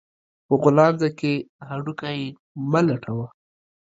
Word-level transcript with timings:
په 0.47 0.53
غولانځه 0.61 1.09
کې 1.19 1.33
هډو 1.69 1.93
کى 2.01 2.17
مه 2.71 2.81
لټوه 2.87 3.27